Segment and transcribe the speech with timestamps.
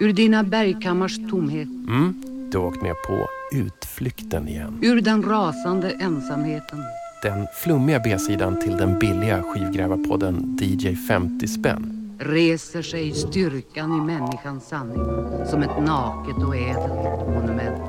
[0.00, 1.68] Ur dina bergkammars tomhet.
[1.68, 4.78] Mm, du har åkt med på utflykten igen.
[4.82, 6.78] Ur den rasande ensamheten.
[7.22, 12.16] Den flummiga B-sidan till den billiga skivgrävarpodden DJ 50 spänn.
[12.18, 15.04] Reser sig styrkan i människans sanning
[15.46, 17.82] som ett naket och ädelt monument.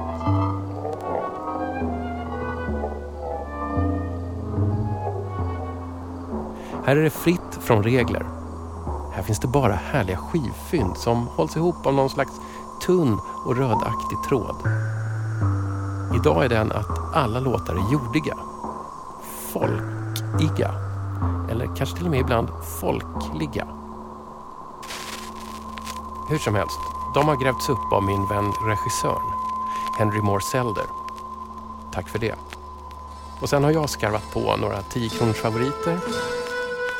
[6.85, 8.40] Här är det fritt från regler.
[9.21, 12.31] Här finns det bara härliga skivfynd som hålls ihop av någon slags
[12.85, 14.55] tunn och rödaktig tråd.
[16.15, 18.37] Idag är den att alla låtar är jordiga.
[19.53, 20.71] Folkiga.
[21.51, 22.49] Eller kanske till och med ibland
[22.79, 23.67] folkliga.
[26.29, 26.79] Hur som helst,
[27.13, 29.31] de har grävts upp av min vän regissören,
[29.97, 30.85] Henry Moore Selder.
[31.93, 32.35] Tack för det.
[33.41, 35.99] Och sen har jag skarvat på några 10 favoriter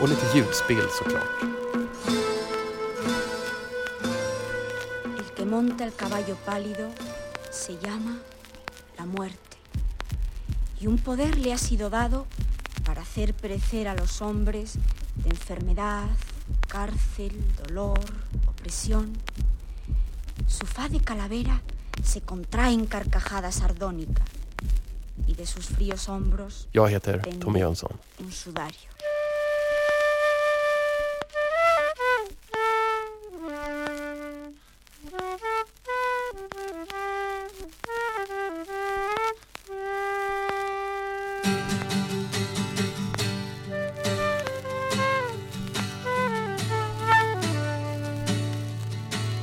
[0.02, 1.52] och lite ljudspill såklart.
[5.82, 6.90] Monta el caballo pálido
[7.50, 8.20] se llama
[8.98, 9.58] la muerte.
[10.80, 12.28] Y un poder le ha sido dado
[12.86, 14.76] para hacer perecer a los hombres
[15.16, 16.08] de enfermedad,
[16.68, 17.34] cárcel,
[17.68, 18.00] dolor,
[18.48, 19.14] opresión.
[20.48, 21.62] Su faz de calavera
[22.04, 24.24] se contrae en carcajada sardónica
[25.26, 27.92] y de sus fríos hombros Jag heter Tommy Jönsson.
[28.20, 28.91] un sudario.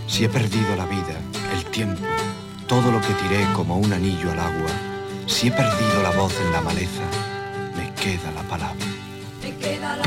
[0.09, 1.21] Si he perdido la vida,
[1.53, 2.03] el tiempo,
[2.67, 4.71] todo lo que tiré como un anillo al agua,
[5.27, 7.05] si he perdido la voz en la maleza,
[7.77, 8.87] me queda la palabra.
[9.39, 10.01] Si he perdido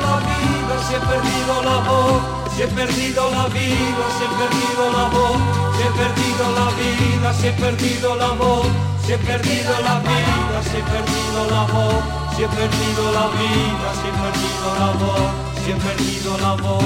[0.00, 2.22] la vida, si he perdido la voz,
[2.54, 5.36] si he perdido la vida, si he perdido la voz,
[5.76, 8.66] si he perdido la vida, si he perdido la voz,
[9.04, 12.00] si he perdido la vida, si he perdido la voz,
[12.36, 16.84] si he perdido la vida, si he perdido la voz, si he perdido la voz.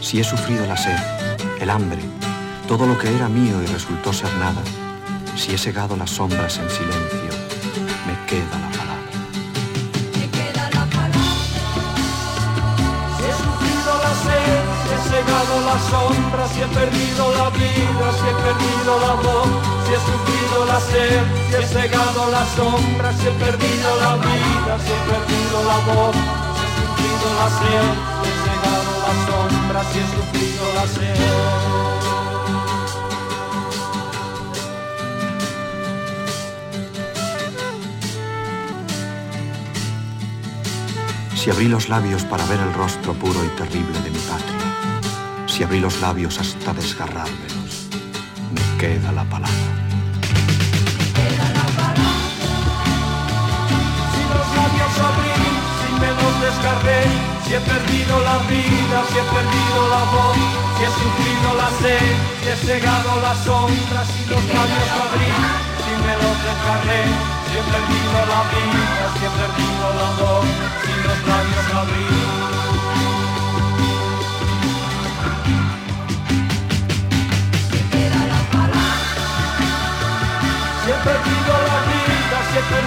[0.00, 0.96] Si he sufrido la sed,
[1.60, 1.98] el hambre,
[2.68, 4.62] todo lo que era mío y resultó ser nada,
[5.34, 7.30] si he segado las sombras en silencio,
[8.06, 9.10] me queda la palabra.
[13.16, 17.47] Si he sufrido la sed, si he cegado las sombras, si he perdido la
[18.18, 19.48] si he perdido la voz,
[19.86, 24.72] si he sufrido la sed, si he cegado las sombras, si he perdido la vida,
[24.84, 26.16] si he perdido la voz,
[26.56, 27.88] si he sufrido la sed,
[28.22, 31.18] si he cegado las sombras, si he sufrido la sed.
[41.34, 44.66] Si abrí los labios para ver el rostro puro y terrible de mi patria,
[45.46, 47.57] si abrí los labios hasta desgarrármelos, me
[48.78, 49.78] queda la palabra.
[56.68, 57.00] Abrí,
[57.44, 60.36] si he perdido la vida, si he perdido la voz,
[60.76, 65.32] si he sufrido la sed, si he cegado las sombras, si los labios abrí,
[65.84, 67.02] si me los desgarré,
[67.46, 70.46] si he perdido la vida, si he perdido la voz,
[70.84, 72.17] si los labios abrí.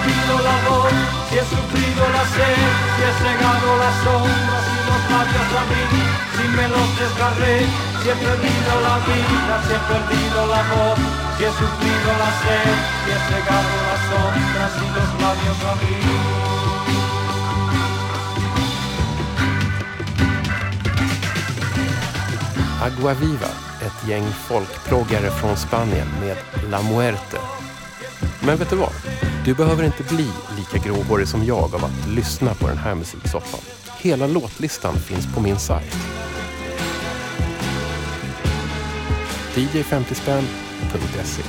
[0.06, 0.92] Vida, la voz,
[1.28, 2.62] si he sufrido la sed,
[2.94, 5.84] si he cegado las sombras y los labios a mí,
[6.34, 7.56] si me los desgarré,
[8.00, 10.98] si he perdido la vida, si he perdido la voz,
[11.36, 15.96] si he sufrido la sed, si he cegado las sombras y los labios a mí.
[22.82, 23.46] Aguaviva,
[23.80, 26.36] ett gäng folkproggare från Spanien med
[26.70, 27.38] La Muerte.
[28.40, 28.92] Men vet du vad?
[29.44, 33.60] Du behöver inte bli lika gråhårig som jag av att lyssna på den här musiksoffan.
[34.00, 35.96] Hela låtlistan finns på min sajt.
[39.54, 41.42] dj50spänn.se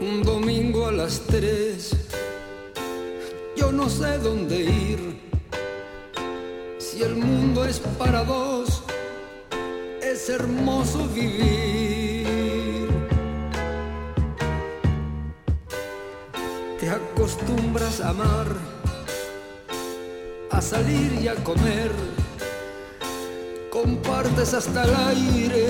[0.00, 1.90] Un domingo a las tres,
[3.56, 4.98] yo no sé dónde ir.
[6.80, 8.82] Si el mundo es para dos,
[10.02, 12.13] es hermoso vivir.
[17.24, 18.46] Acostumbras a amar,
[20.50, 21.90] a salir y a comer.
[23.70, 25.66] Compartes hasta el aire,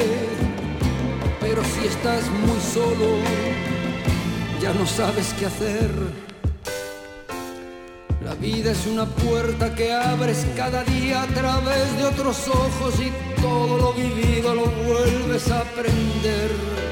[1.40, 3.18] pero si estás muy solo,
[4.60, 5.92] ya no sabes qué hacer.
[8.24, 13.12] La vida es una puerta que abres cada día a través de otros ojos y
[13.40, 16.83] todo lo vivido lo vuelves a aprender.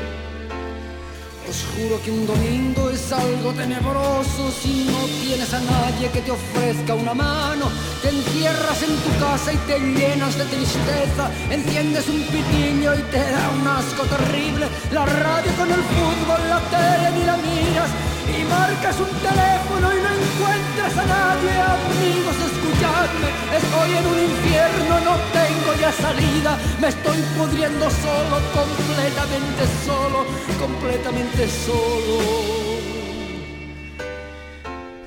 [1.53, 6.31] Os juro que un domingo es algo tenebroso si no tienes a nadie que te
[6.31, 7.67] ofrezca una mano.
[8.01, 11.31] Te encierras en tu casa y te llenas de tristeza.
[11.51, 14.67] Enciendes un pitillo y te da un asco terrible.
[14.93, 17.91] La radio con el fútbol, la tele ni la miras
[18.33, 21.53] y marcas un teléfono y no encuentras a nadie.
[21.79, 29.63] Amigos, escuchadme, estoy en un infierno, no tengo ya salida, me estoy pudriendo solo, completamente
[29.87, 30.27] solo,
[30.59, 32.17] completamente solo.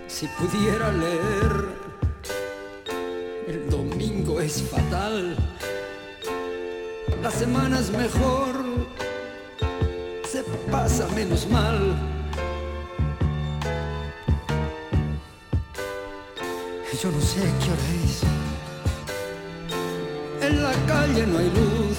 [0.07, 1.53] Si pudiera leer,
[3.47, 5.35] el domingo es fatal,
[7.21, 8.87] la semana es mejor,
[10.31, 12.14] se pasa menos mal.
[17.01, 18.21] Yo no sé qué hora es.
[20.41, 21.97] En la calle no hay luz.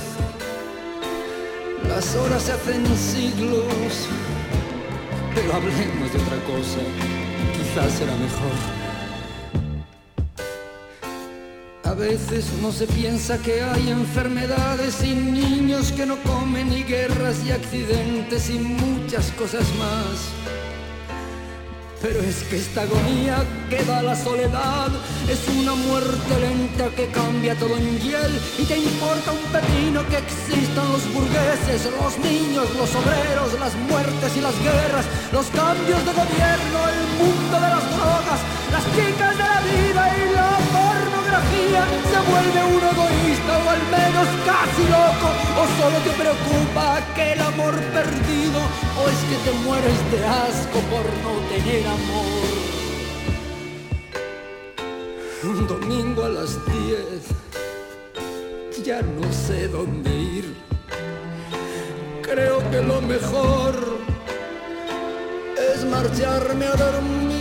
[1.87, 4.09] Las horas se hacen siglos.
[5.35, 6.81] Pero hablemos de otra cosa.
[7.53, 8.57] Quizás será mejor.
[11.85, 17.45] A veces no se piensa que hay enfermedades y niños que no comen y guerras
[17.45, 20.66] y accidentes y muchas cosas más.
[22.03, 24.91] Pero es que esta agonía que da la soledad
[25.29, 28.33] es una muerte lenta que cambia todo en hiel.
[28.59, 34.37] Y te importa un pepino que existan los burgueses, los niños, los obreros, las muertes
[34.37, 38.41] y las guerras, los cambios de gobierno, el mundo de las drogas,
[38.71, 40.66] las chicas de la vida y la
[41.37, 45.29] Se vuelve un egoísta o al menos casi loco
[45.61, 48.61] o solo te preocupa aquel amor perdido
[48.99, 52.77] o es que te mueres de asco por no tener amor.
[55.45, 57.27] Un domingo a las 10,
[58.83, 60.55] ya no sé dónde ir.
[62.23, 63.75] Creo que lo mejor
[65.75, 67.36] es marcharme a dormir.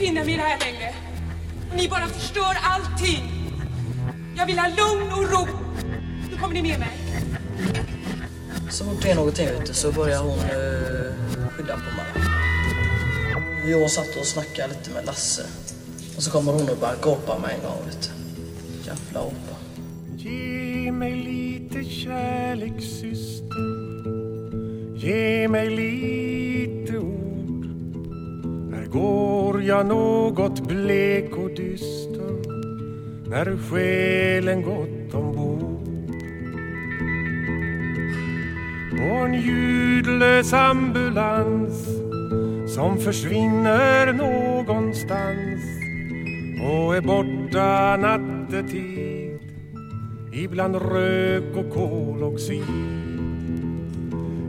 [0.00, 0.94] Finna mig i det här längre.
[1.76, 3.52] Ni bara förstör allting.
[4.36, 5.46] Jag vill ha lugn och ro.
[6.30, 6.96] Nu kommer ni med mig.
[8.70, 12.24] Så fort det är någonting du, så börjar hon uh, skylla på mig.
[13.70, 15.42] Jag satt och snackade lite med Lasse.
[16.16, 18.10] Och så kommer hon och bara gapa med en gång vet du.
[18.86, 19.56] Jävla apa.
[20.16, 24.00] Ge mig lite kärlek syster
[24.96, 26.29] Ge mig lite
[28.92, 32.50] går jag något blek och dyster
[33.30, 35.84] När själen gått ombord
[38.90, 41.86] På en ljudlös ambulans
[42.74, 45.60] Som försvinner någonstans
[46.62, 49.20] och är borta nattetid
[50.32, 52.64] ibland rök och koloxid.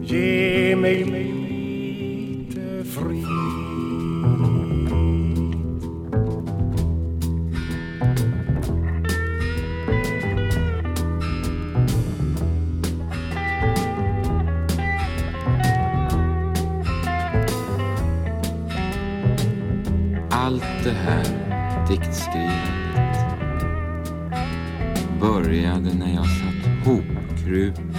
[0.03, 3.50] Ge mig lite frid.
[21.89, 22.81] Diktskrivandet
[25.21, 27.93] började när jag satt hopkrupen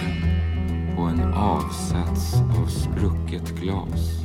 [0.95, 4.23] på en avsats av sprucket glas.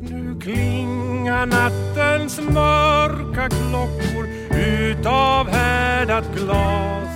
[0.00, 7.08] Nu klingar nattens mörka klockor utav härdat glas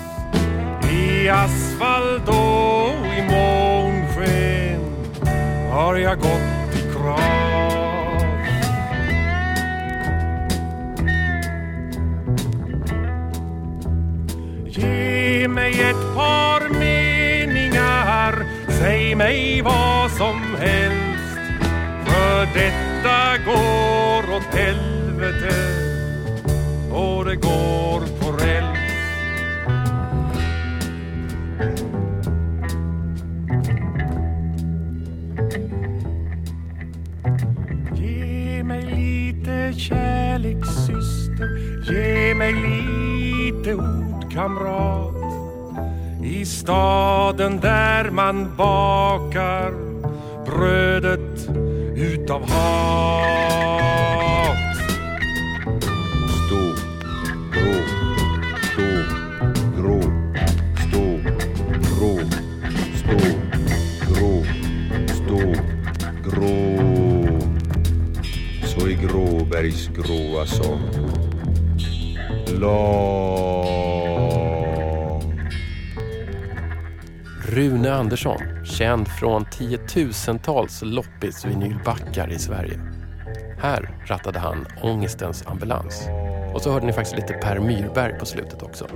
[0.92, 4.80] I asfalt och i månsken
[5.72, 6.55] har jag gått
[19.06, 21.38] Säg mig vad som helst.
[22.04, 25.54] För detta går åt helvete
[26.90, 28.78] Och det går på räls.
[37.94, 41.48] Ge mig lite kärlek syster
[41.92, 45.15] Ge mig lite ord kamrat
[46.46, 49.72] i staden där man bakar
[50.44, 51.48] brödet
[51.96, 53.76] utav hat.
[56.46, 56.62] Stå,
[57.52, 57.74] grå,
[58.72, 58.88] stå,
[59.76, 60.00] grå,
[60.88, 61.04] stå,
[61.88, 62.14] grå,
[62.96, 63.18] stå,
[64.08, 64.44] grå,
[65.14, 65.40] stå,
[66.24, 66.56] grå.
[68.66, 70.82] Så i Gråbergs gråa sång.
[72.60, 73.85] Lång.
[77.56, 82.80] Rune Andersson, känd från tiotusentals loppisvinylbackar i Sverige.
[83.58, 86.08] Här rattade han Ångestens ambulans.
[86.54, 88.86] Och så hörde ni faktiskt lite Per Myrberg på slutet också.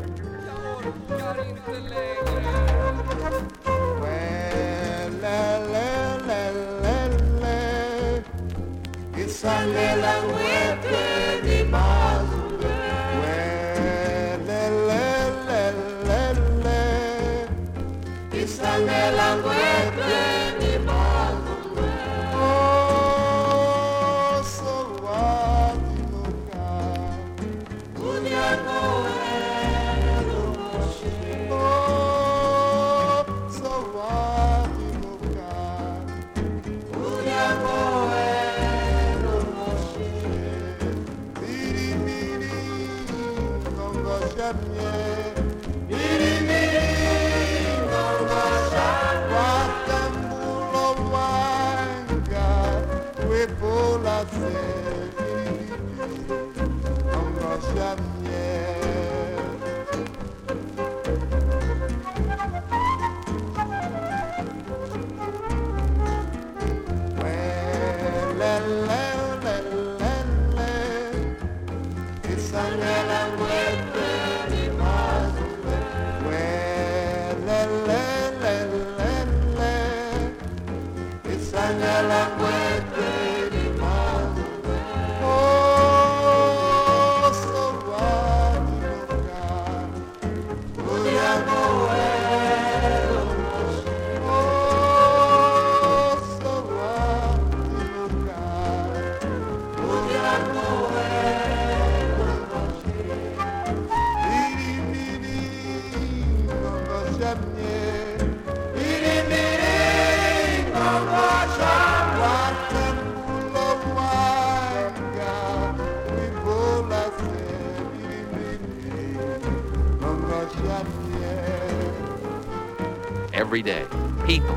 [123.33, 123.87] Every day,
[124.27, 124.57] people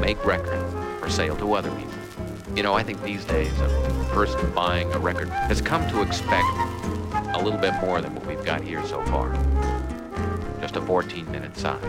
[0.00, 1.92] make records for sale to other people.
[2.54, 6.46] You know, I think these days a person buying a record has come to expect
[7.34, 9.32] a little bit more than what we've got here so far.
[10.60, 11.80] Just a 14 minute side.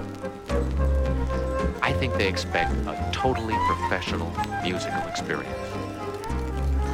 [2.04, 4.30] Think they expect a totally professional
[4.62, 5.58] musical experience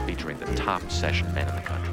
[0.06, 1.89] featuring the top session men in the country.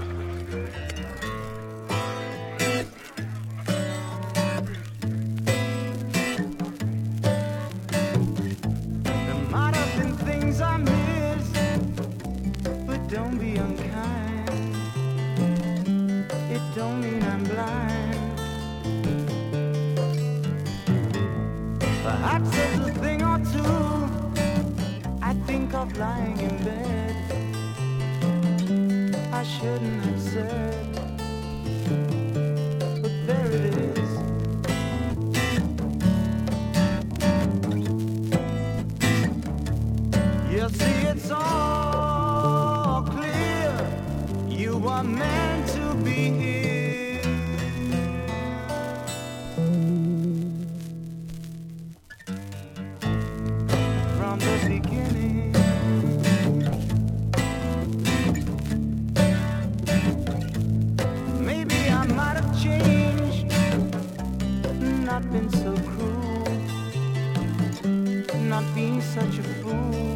[68.61, 70.15] Not being such a fool.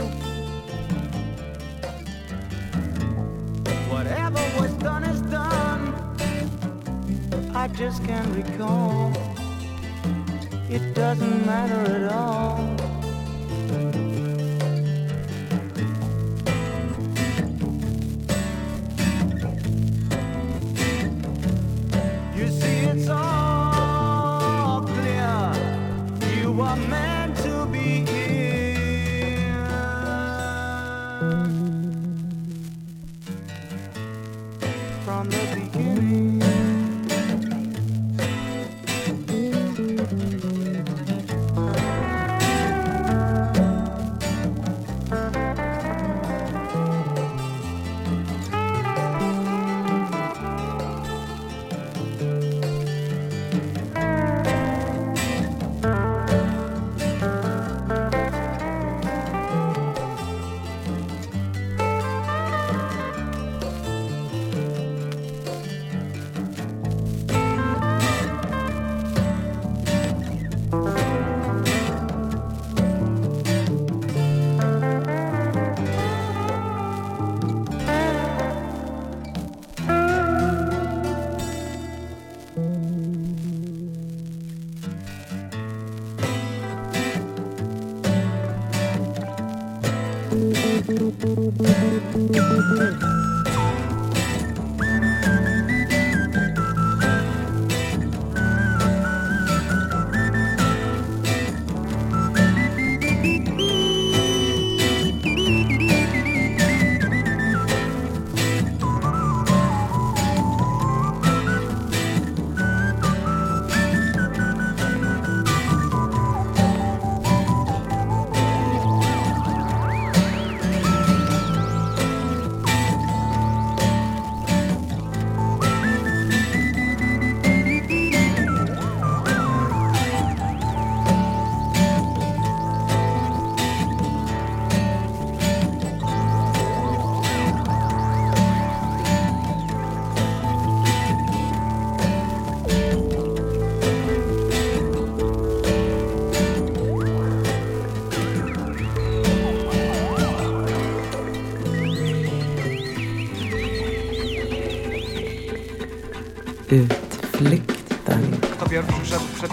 [3.93, 5.83] Whatever was done is done.
[7.55, 9.13] I just can't recall.
[10.71, 12.80] It doesn't matter at all.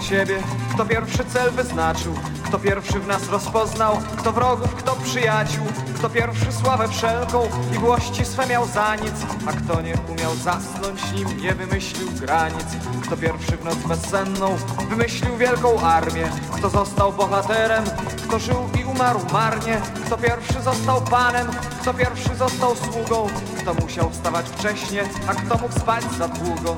[0.08, 0.38] Siebie,
[0.74, 6.52] kto pierwszy cel wyznaczył, kto pierwszy w nas rozpoznał, kto wrogów, kto przyjaciół, kto pierwszy
[6.52, 9.14] sławę wszelką i włości swe miał za nic,
[9.46, 12.66] a kto nie umiał zasnąć, nim nie wymyślił granic,
[13.02, 14.56] kto pierwszy w noc bezsenną
[14.90, 17.84] wymyślił wielką armię, kto został bohaterem,
[18.28, 21.46] kto żył i umarł marnie, kto pierwszy został panem,
[21.80, 23.28] kto pierwszy został sługą,
[23.58, 26.76] kto musiał wstawać wcześnie, a kto mógł spać za długo.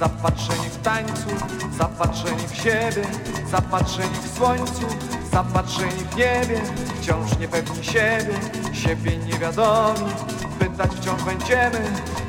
[0.00, 1.28] Zapatrzeni w tańcu,
[1.78, 3.04] zapatrzeni w siebie,
[3.50, 4.86] zapatrzeni w słońcu,
[5.32, 6.60] zapatrzeni w niebie,
[7.00, 8.34] wciąż niepewni siebie,
[8.72, 10.12] siebie niewiadomi.
[10.58, 11.82] Pytać wciąż będziemy,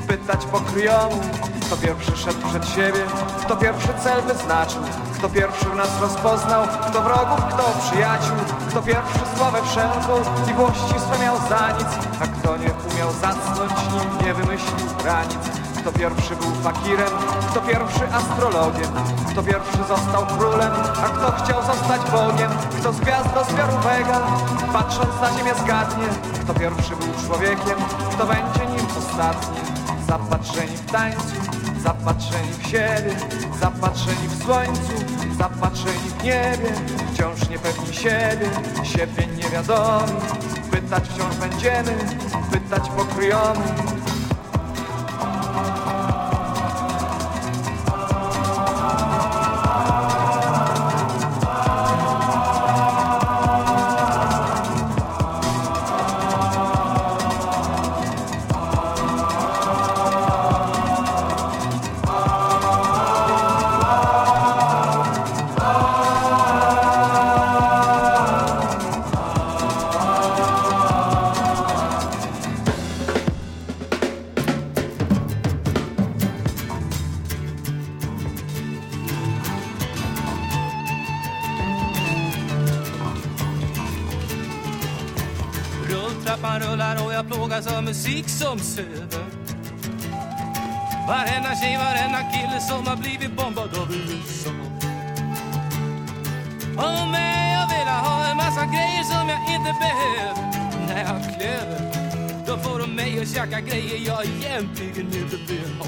[0.08, 1.20] pytać pokryjomu.
[1.66, 3.00] Kto pierwszy szedł przed siebie,
[3.40, 4.82] kto pierwszy cel wyznaczył,
[5.14, 8.36] kto pierwszy nas rozpoznał, kto wrogów, kto przyjaciół,
[8.68, 10.12] kto pierwszy sławę wszelką
[10.50, 11.88] i włości swe miał za nic,
[12.20, 15.61] a kto nie umiał zasnąć, nim nie wymyślił granic.
[15.82, 17.10] Kto pierwszy był fakirem,
[17.50, 18.90] kto pierwszy astrologiem,
[19.30, 20.72] kto pierwszy został królem,
[21.04, 24.20] a kto chciał zostać Bogiem, kto z gwiazd do zbioru wega,
[24.72, 26.06] patrząc na ziemię zgadnie,
[26.42, 27.78] kto pierwszy był człowiekiem,
[28.10, 29.58] kto będzie nim ostatni.
[30.08, 31.36] Zapatrzeni w tańcu,
[31.82, 33.16] zapatrzeni w siebie,
[33.60, 34.92] zapatrzeni w słońcu,
[35.38, 36.72] zapatrzeni w niebie,
[37.12, 38.50] wciąż niepewni siebie,
[38.82, 40.12] siebie niewiadomi.
[40.70, 41.94] Pytać wciąż będziemy,
[42.50, 43.91] pytać pokryjomy.
[88.12, 89.24] Musik som söver.
[91.08, 94.50] Varenda tjej, varenda kille som har blivit bombad av USA.
[96.76, 100.42] Och mig jag vill ha en massa grejer som jag inte behöver.
[100.86, 105.86] När jag klöver Då får de mig att tjacka grejer jag egentligen inte vill ha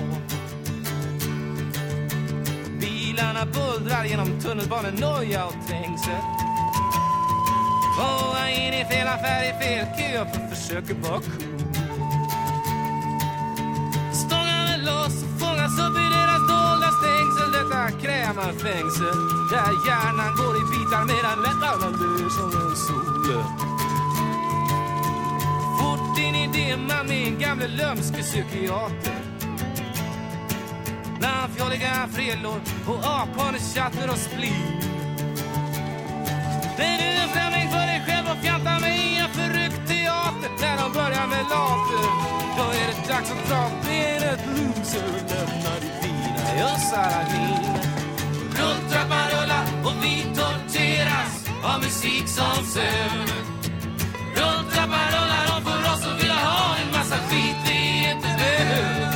[2.80, 6.22] Bilarna bullrar genom tunnelbanenoja och trängsel.
[7.98, 11.53] Många in i fel affär i fel kö för försöker vara cool.
[18.62, 19.08] Fängelse
[19.50, 23.44] där hjärnan går i bitar medan läpparna ler som en sol.
[25.78, 29.18] Fort in i dimman min gamle lömske psykiater.
[31.18, 34.84] Bland fjolliga frillor och aphanechatter och split.
[36.76, 40.50] Det är du en främling för dig själv och fjanta mig i en förryckt teater.
[40.60, 42.06] När de börjar med later,
[42.56, 47.44] då är det dags att dra benet loser och lämna ditt fina Jössaralin.
[47.44, 47.83] Rulltrappan
[49.34, 53.28] rullar och vi torteras av musik som sömn.
[54.36, 59.12] Rulltrappan rullar om för oss som vill ha en massa skit vi inte behöver.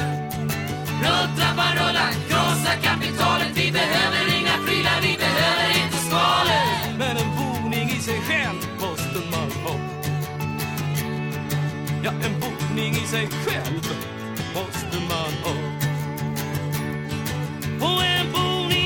[1.03, 3.51] Rulltrappan rullar, krossa kapitalet.
[3.55, 9.19] Vi behöver inga prylar, vi behöver inte skalet Men en boning i sig själv måste
[9.33, 9.75] man ha.
[12.05, 13.85] Ja, en boning i sig själv
[14.55, 15.55] måste man ha.
[17.81, 18.78] Och en boning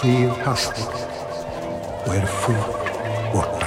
[0.00, 1.06] sker hastigt
[2.06, 2.92] och är fort
[3.32, 3.66] borta.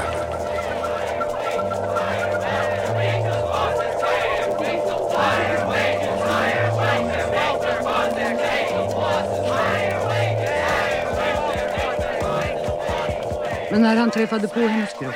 [13.72, 15.16] Men när han träffade på hennes kropp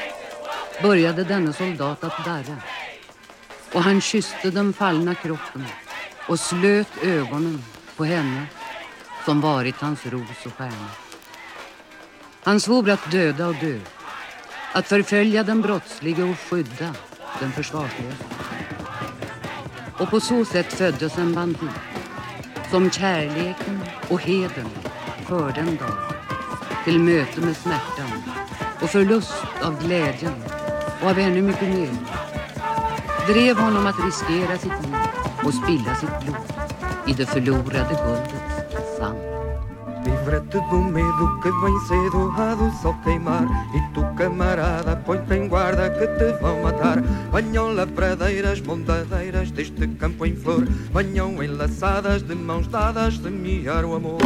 [0.82, 2.58] började denne soldat att darra.
[3.74, 5.66] Och han kysste den fallna kroppen
[6.28, 7.64] och slöt ögonen
[7.96, 8.46] på henne
[9.26, 11.07] som varit hans ros och stjärna.
[12.48, 13.80] Han svor att döda och dö,
[14.74, 16.94] att förfölja den brottslige och skydda
[17.40, 18.24] den försvarslösa.
[20.00, 21.70] Och på så sätt föddes en bandit
[22.72, 24.70] som kärleken och heden
[25.26, 25.98] förde en dag
[26.86, 28.24] till möte med smärtan
[28.82, 30.44] och förlust av glädjen
[31.02, 31.92] och av ännu mycket mer
[33.28, 34.96] drev honom att riskera sitt liv
[35.44, 36.68] och spilla sitt blod
[37.08, 38.37] i det förlorade guldet.
[40.28, 43.46] Livra-te do medo que vem cedo há do sol queimar.
[43.74, 47.02] E tu camarada põe-te em guarda que te vão matar.
[47.32, 50.68] Venham lavradeiras, mondadeiras deste campo em flor.
[50.94, 54.20] Venham enlaçadas de mãos dadas semear o amor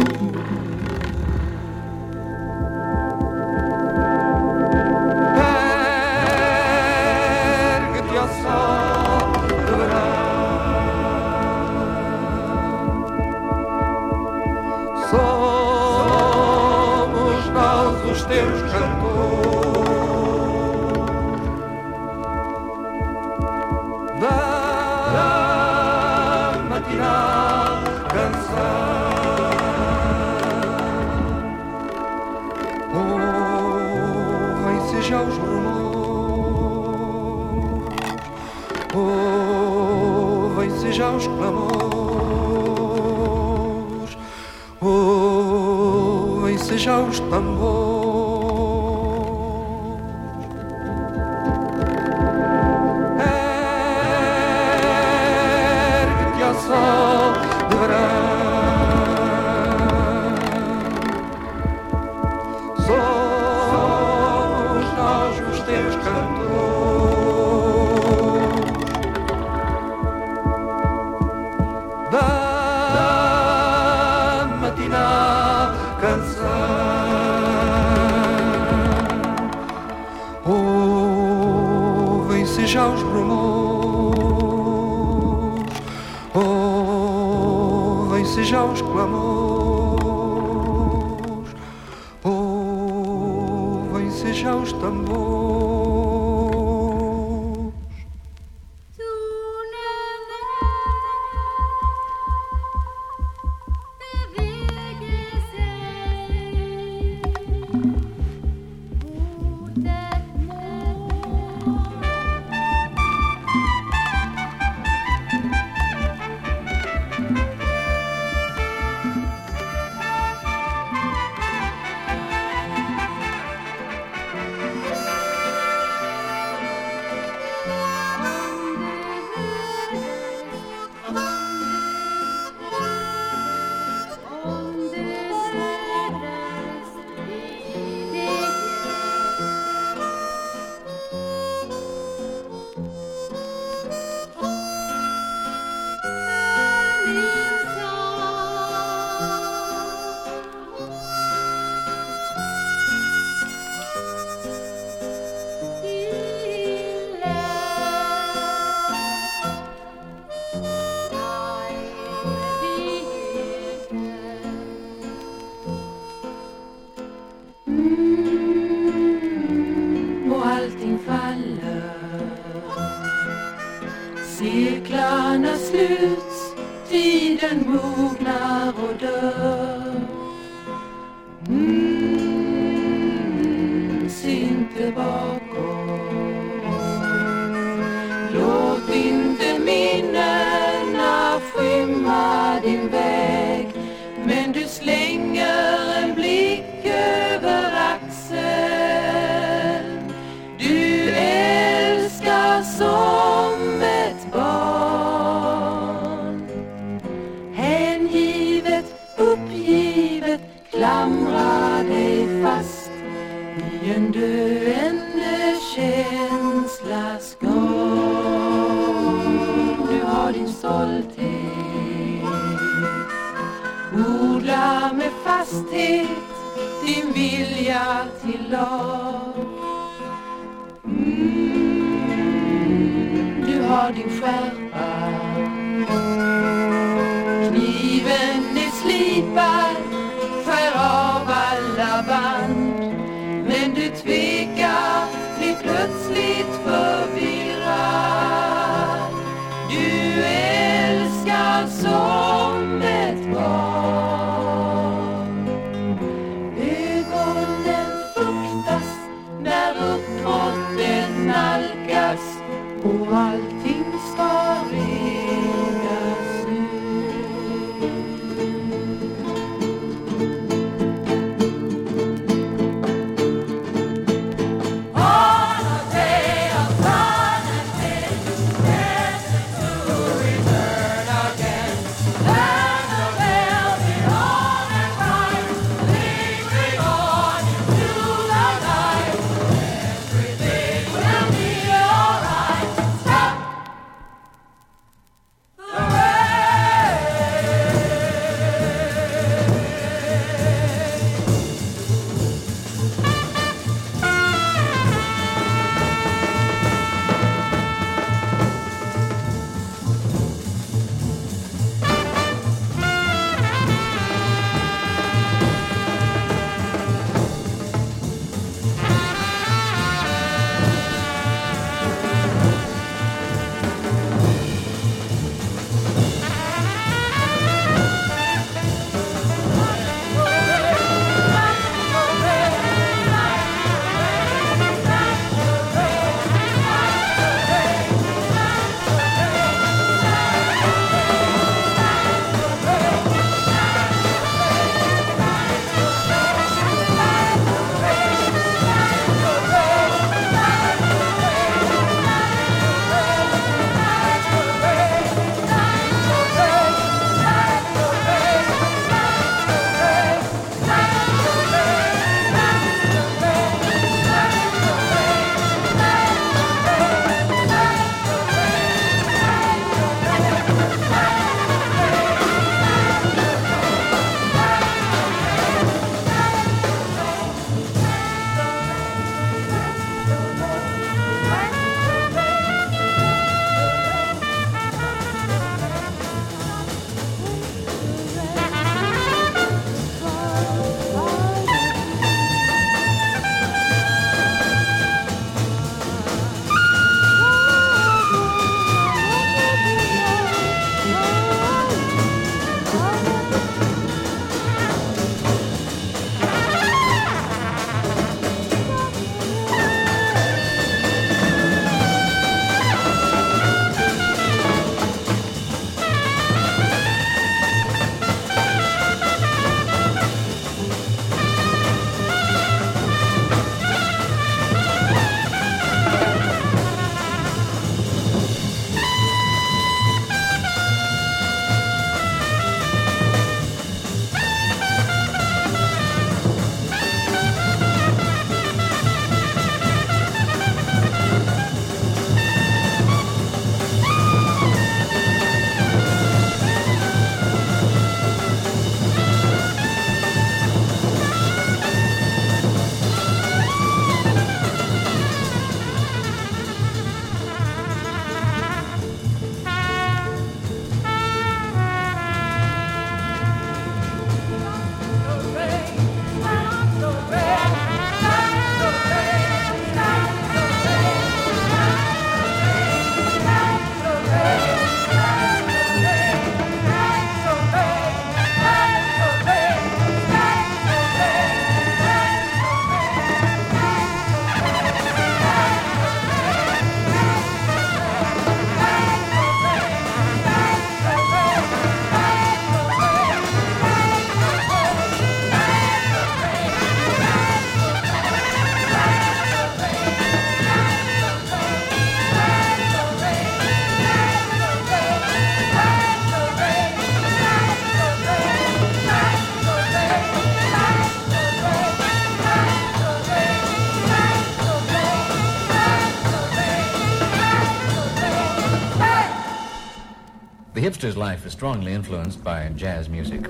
[521.12, 523.20] life is strongly influenced by jazz music.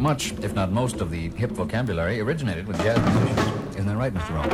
[0.00, 3.76] Much, if not most, of the hip vocabulary originated with jazz musicians.
[3.76, 4.36] Isn't that right, Mr.
[4.36, 4.48] Rome?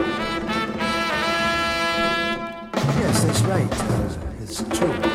[2.99, 3.71] Yes, that's right.
[4.41, 5.12] It's true.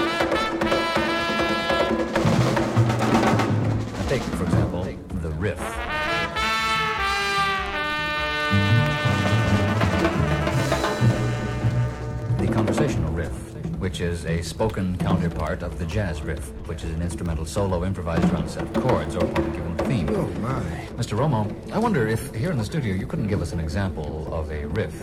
[13.97, 18.31] Which is a spoken counterpart of the jazz riff, which is an instrumental solo improvised
[18.31, 20.07] around a set of chords or upon a given theme.
[20.11, 20.61] Oh, my.
[21.01, 21.17] Mr.
[21.17, 24.51] Romo, I wonder if here in the studio you couldn't give us an example of
[24.51, 24.93] a riff.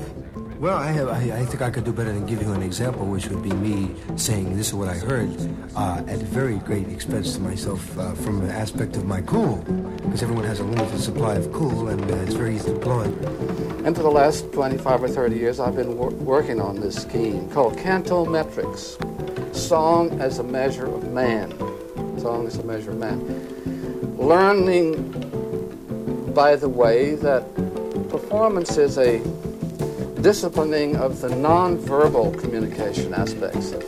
[0.60, 1.08] Well, I have.
[1.08, 3.52] I, I think I could do better than give you an example, which would be
[3.52, 5.28] me saying this is what I heard
[5.74, 9.56] uh, at very great expense to myself uh, from an aspect of my cool,
[10.14, 13.02] because everyone has a limited supply of cool, and uh, it's very easy to deploy.
[13.84, 17.50] And for the last 25 or 30 years, I've been wor- working on this scheme
[17.50, 18.94] called cantometrics
[19.52, 21.50] song as a measure of man.
[22.20, 24.16] Song as a measure of man.
[24.16, 24.92] Learning,
[26.32, 27.52] by the way, that
[28.08, 29.18] performance is a
[30.20, 33.82] disciplining of the nonverbal communication aspects of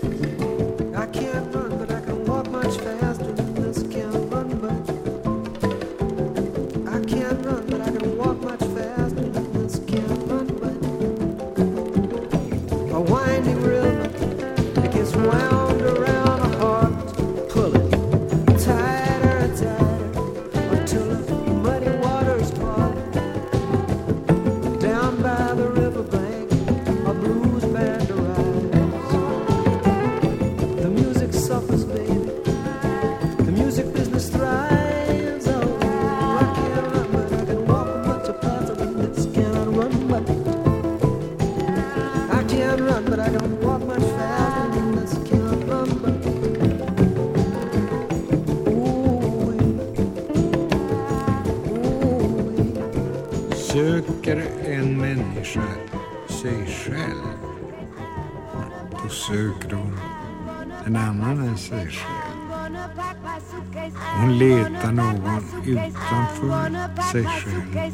[64.20, 67.92] Hon letar någon utanför sig själv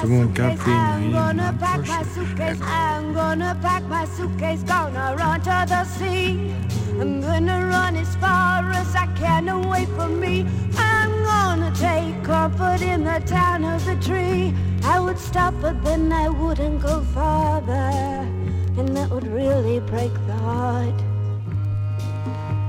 [0.00, 2.62] som hon kan finna innanför sig själv.
[2.62, 5.84] I'm gonna pack my suitcase, gonna run to the.
[7.00, 10.46] I'm gonna run as far as I can away from me.
[10.76, 14.54] I'm gonna take comfort in the town of the tree.
[14.84, 18.26] I would stop, but then I wouldn't go farther.
[18.78, 21.09] And that would really break the heart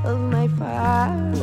[0.03, 1.41] of my Gonna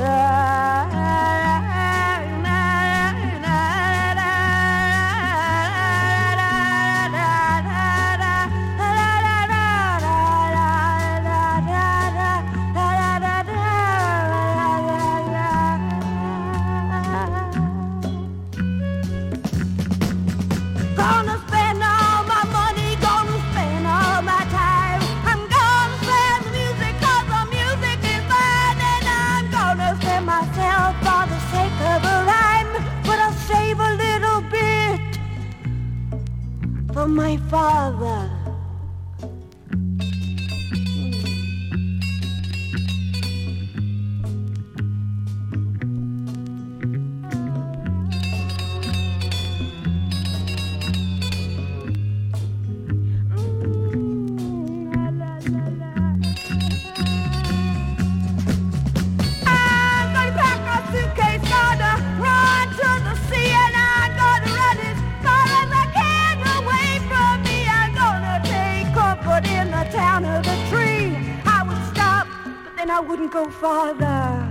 [73.61, 74.47] father,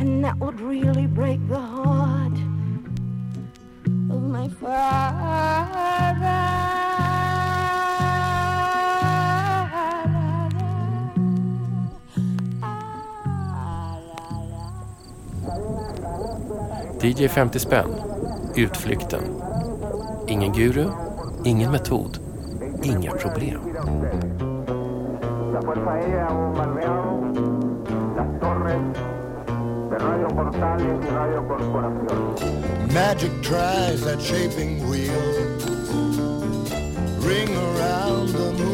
[0.00, 2.38] and that would really break the heart
[4.10, 5.92] of my father.
[17.00, 17.90] DJ 50 spänn.
[18.54, 19.22] Utflykten.
[20.26, 20.90] Ingen guru,
[21.44, 22.18] ingen metod,
[22.82, 24.31] inga problem.
[33.12, 35.12] Magic tries that shaping wheel.
[37.20, 38.71] Ring around the moon,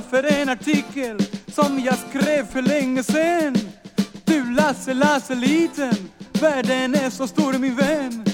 [0.00, 3.56] För en artikel som jag skrev för länge sen
[4.24, 8.24] Du Lasse, Lasse liten, världen är så stor min vän.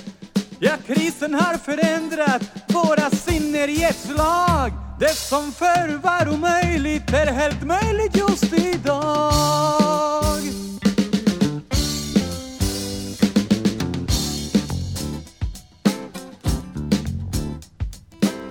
[0.59, 4.73] Ja, krisen har förändrat våra sinnen i ett slag.
[5.01, 10.41] Det som förr var omöjligt är helt möjligt just idag.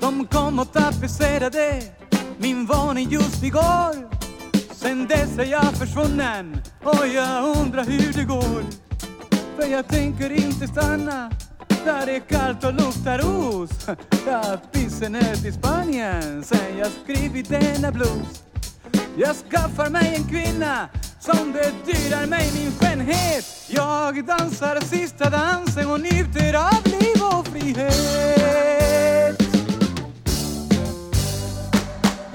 [0.01, 1.82] De kom och tapetserade
[2.38, 4.10] min våning just igår.
[4.72, 6.62] Sen dess är jag försvunnen.
[6.84, 8.64] Och jag undrar hur det går.
[9.56, 11.32] För jag tänker inte stanna.
[11.86, 13.88] Där det är kallt och luktar os.
[14.28, 16.44] Jag pisser ner till Spanien.
[16.44, 18.44] Sen jag skrivit denna blues
[19.18, 23.46] Jag skaffar mig en kvinna som bedyrar mig min skönhet.
[23.68, 29.03] Jag dansar sista dansen och njuter av liv och frihet.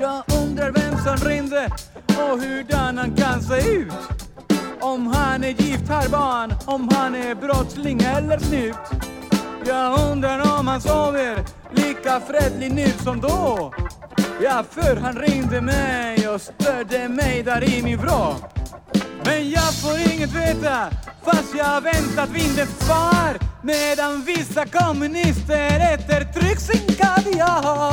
[0.01, 1.71] Jag undrar vem som ringde
[2.07, 3.93] och hurdan han kan se ut.
[4.81, 8.77] Om han är gift, har barn, om han är brottsling eller snut.
[9.67, 13.73] Jag undrar om han sover lika fredlig nu som då.
[14.43, 18.35] Ja, för han ringde mig och störde mig där i min vrå.
[19.25, 20.91] Men jag får inget veta
[21.25, 27.89] fast jag väntat vindens svar Medan vissa kommunister äter tryck sin kaviar.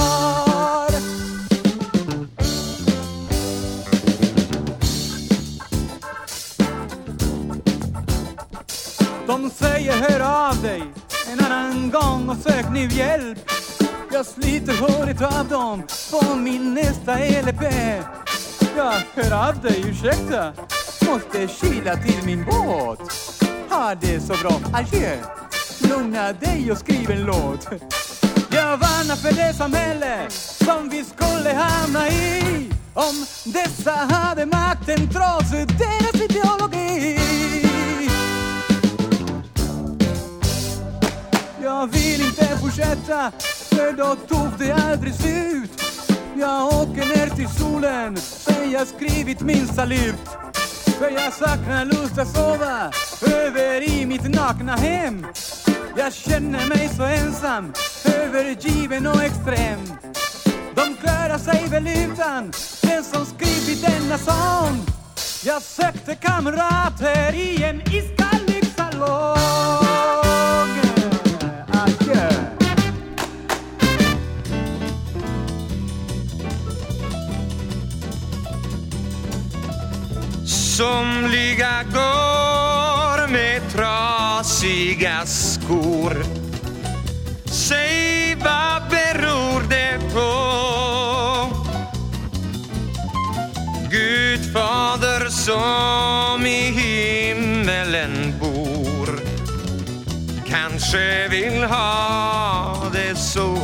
[9.28, 10.84] De säger hör av dig
[11.32, 13.38] en annan gång och sök nu hjälp.
[14.12, 17.62] Jag sliter håret av dem på min nästa LP
[18.78, 20.54] Jag hör av dig, ursäkta.
[21.10, 23.00] Måste kila till min båt.
[23.70, 25.18] Ha det så bra, adjö.
[25.80, 27.68] Lugna dig och skriv en låt.
[28.50, 32.70] Jag varnar för det samhälle som vi skulle hamna i.
[32.94, 37.15] Om dessa hade makten trots deras ideologi.
[41.66, 43.32] Jag vill inte fortsätta
[43.70, 45.82] för då tog det aldrig slut.
[46.36, 50.28] Jag åker ner till solen sen jag skrivit min salut.
[51.00, 52.92] För jag saknar lust att sova
[53.22, 55.26] över i mitt nakna hem.
[55.98, 57.74] Jag känner mig så ensam,
[58.06, 59.80] övergiven och extrem.
[60.76, 62.52] De klarar sig väl utan
[62.82, 64.86] den som skrivit denna sång.
[65.44, 69.85] Jag sökte kamrater i en iskall lyxsalong.
[80.78, 86.26] Somliga går med trasiga skor.
[87.46, 90.32] Säg vad beror det på?
[93.90, 99.20] Gud fader som i himmelen bor.
[100.48, 103.58] Kanske vill ha det så.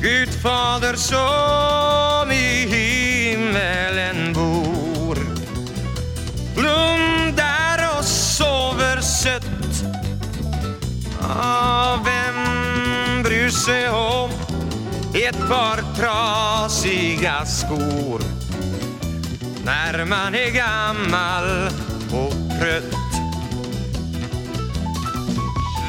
[0.00, 2.49] Gud fader som i
[13.50, 14.30] bryr sig om
[15.14, 18.20] ett par trasiga skor
[19.64, 21.66] när man är gammal
[22.12, 22.94] och trött.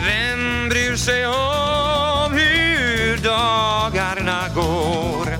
[0.05, 5.37] Vem bryr sig om hur dagarna går?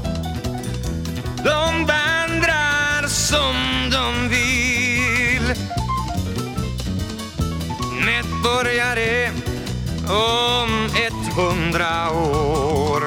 [1.44, 3.56] De vandrar som
[3.92, 5.56] de vill.
[8.06, 9.32] Medborgare
[10.04, 10.41] och
[11.82, 13.04] hundra år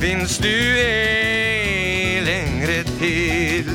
[0.00, 3.70] finns du ej längre till.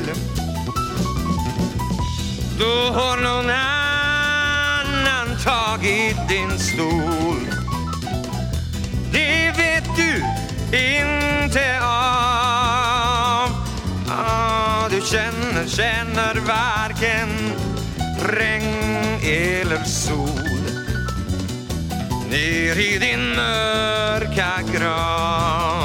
[2.58, 7.46] Då har någon annan tagit din stol.
[9.12, 10.24] Det vet du
[10.78, 13.50] inte av.
[14.10, 17.28] Ah, du känner, känner varken
[18.22, 20.27] regn eller sol.
[22.30, 25.77] Ner i din mörka grav.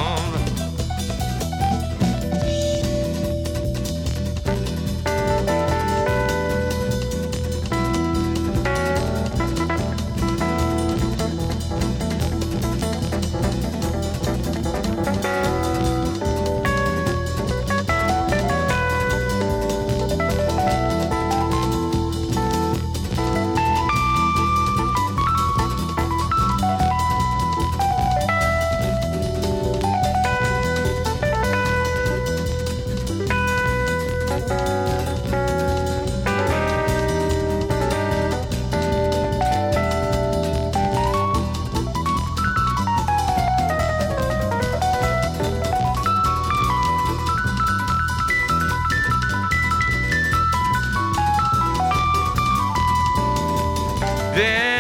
[54.34, 54.73] Then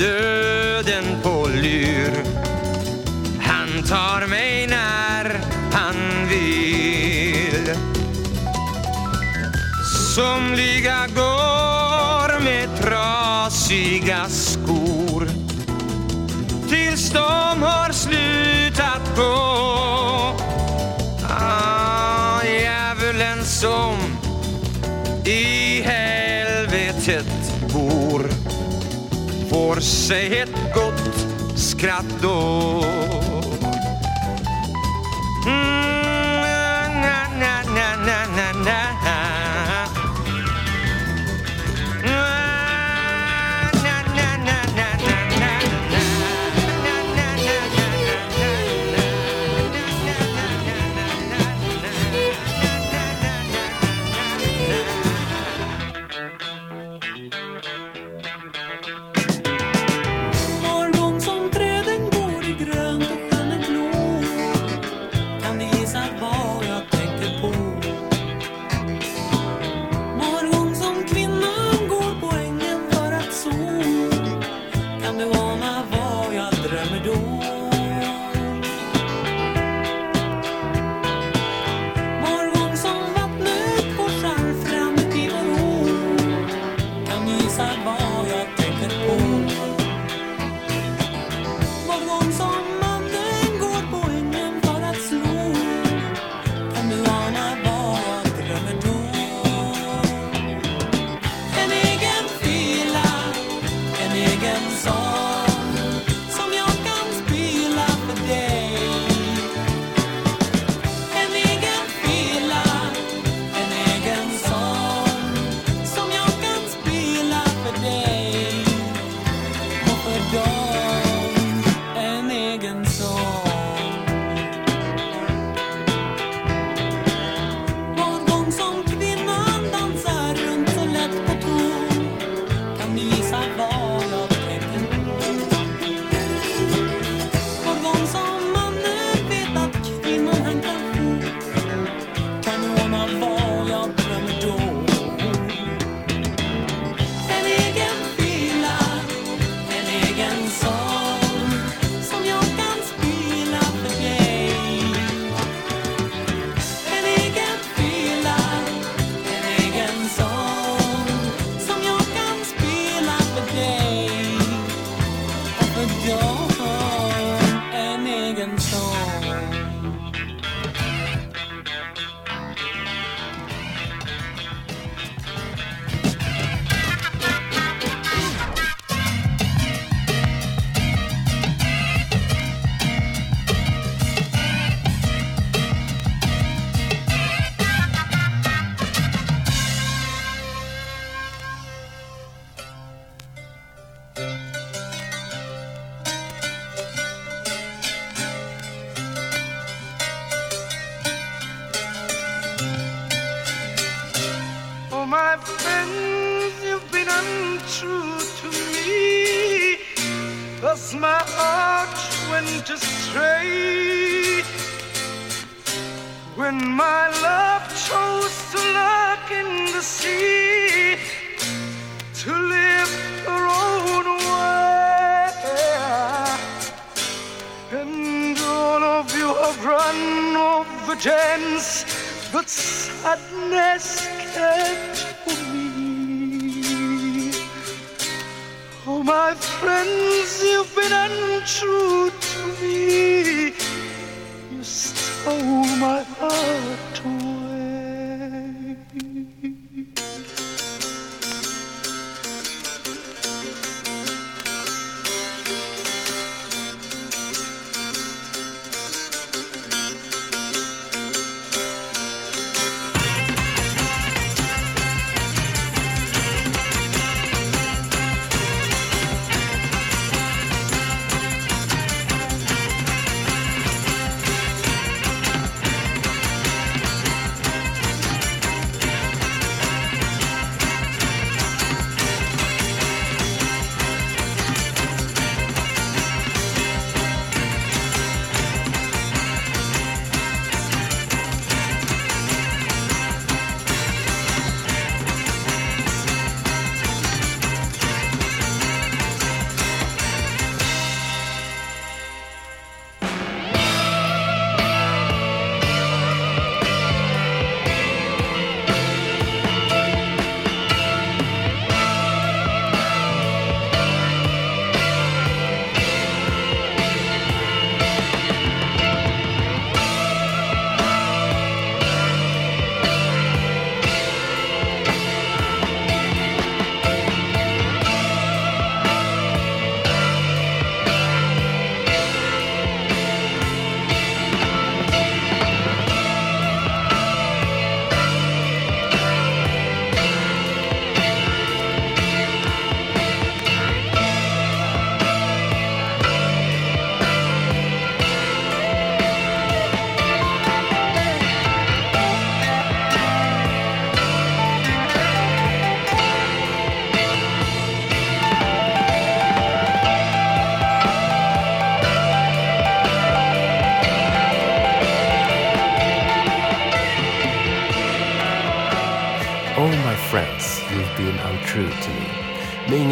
[0.00, 2.12] döden på lur
[3.40, 5.40] Han tar mig när
[5.72, 7.74] han vill.
[10.14, 15.28] Somliga går med trasiga skor.
[16.68, 19.49] Tills de har slutat gå.
[29.80, 31.26] Får sig ett gott
[31.56, 32.89] skratt då.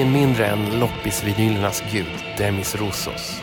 [0.08, 2.06] Med ingen mindre än loppisvinylernas gud,
[2.38, 3.42] Demis Roussos.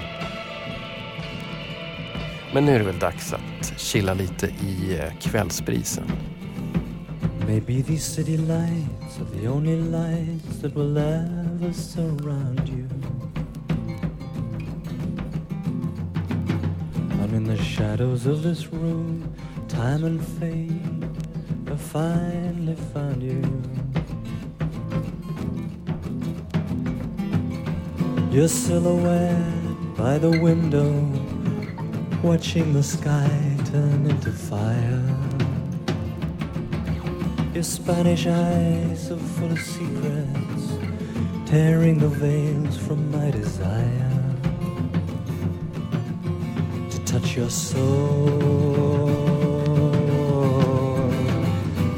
[2.53, 6.03] Men nu är det väl dags att chilla lite i eh, kvällsbrisen.
[7.47, 12.87] Maybe these city lights are the only lights that will ever surround you.
[17.21, 19.23] I'm in the shadows of this room,
[19.69, 21.05] time and fate
[21.67, 23.84] have finally found you.
[28.35, 30.91] Your silhouette by the window,
[32.21, 33.29] watching the sky
[33.71, 35.01] turn into fire.
[37.53, 40.65] Your Spanish eyes are full of secrets,
[41.49, 44.11] tearing the veils from my desire
[46.89, 47.87] to touch your soul,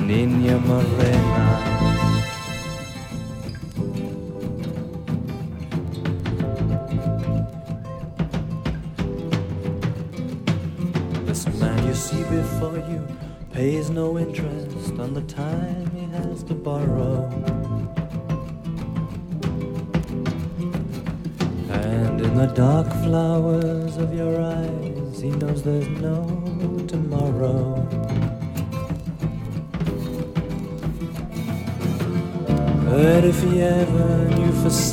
[0.05, 1.76] Niña Morena.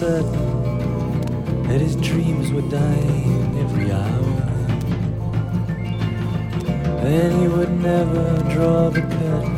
[0.05, 4.37] Certain that his dreams were dying every hour,
[7.03, 8.25] then he would never
[8.55, 9.57] draw the curtain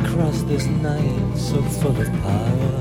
[0.00, 2.76] across this night so full of power.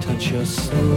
[0.00, 0.87] Touch your soul,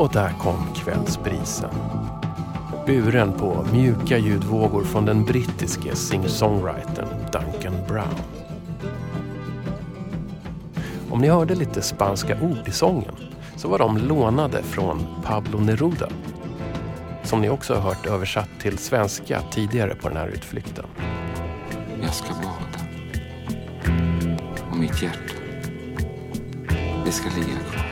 [0.00, 1.70] Och där kom kvällsbrisen.
[2.86, 8.14] Buren på mjuka ljudvågor från den brittiske singer-songwritern Duncan Brown.
[11.10, 13.14] Om ni hörde lite spanska ord i sången
[13.56, 16.08] så var de lånade från Pablo Neruda.
[17.22, 20.84] Som ni också har hört översatt till svenska tidigare på den här utflykten.
[22.02, 22.84] Jag ska bada.
[24.70, 25.34] Och mitt hjärta,
[27.04, 27.89] det ska ligga kvar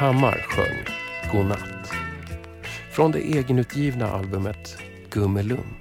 [0.00, 0.84] Hammar sjöng
[1.32, 1.92] Godnatt.
[2.92, 4.76] Från det egenutgivna albumet
[5.10, 5.74] Gummelum.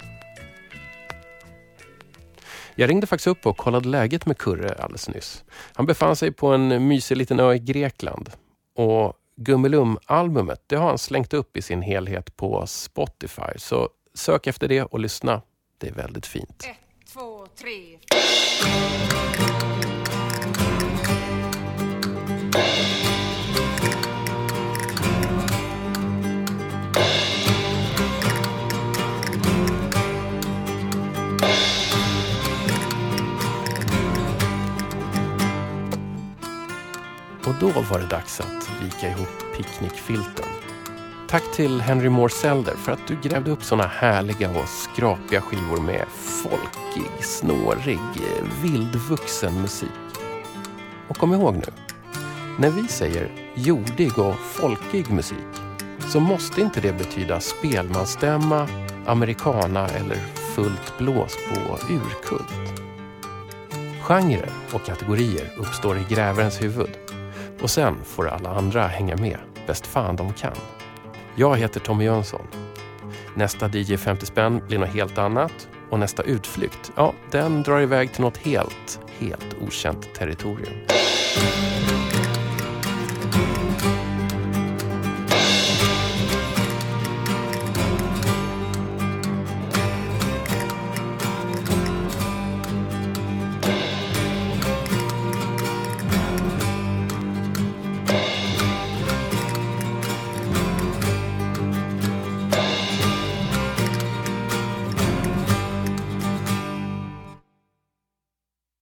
[2.76, 5.44] Jag ringde faktiskt upp och kollade läget med Kurre alldeles nyss.
[5.74, 8.30] Han befann sig på en mysig liten ö i Grekland.
[8.76, 13.52] Och Gummelum-albumet det har han slängt upp i sin helhet på Spotify.
[13.58, 15.42] Så sök efter det och lyssna.
[15.78, 16.68] Det är väldigt fint.
[17.14, 17.98] Två, tre.
[37.50, 40.46] Och då var det dags att vika ihop picknickfilten.
[41.28, 45.82] Tack till Henry Moore Selder för att du grävde upp såna härliga och skrapiga skivor
[45.82, 48.00] med folkig, snårig,
[48.62, 49.90] vildvuxen musik.
[51.08, 51.74] Och kom ihåg nu,
[52.60, 55.62] när vi säger jordig och folkig musik
[56.08, 58.68] så måste inte det betyda spelmansstämma,
[59.06, 60.18] americana eller
[60.56, 62.80] fullt blås på urkult.
[64.02, 67.09] Genrer och kategorier uppstår i grävarens huvud
[67.62, 69.38] och sen får alla andra hänga med
[69.68, 70.56] bäst fan de kan.
[71.36, 72.48] Jag heter Tommy Jönsson.
[73.36, 78.14] Nästa DJ 50 spänn blir något helt annat och nästa utflykt, ja, den drar iväg
[78.14, 80.74] till något helt, helt okänt territorium.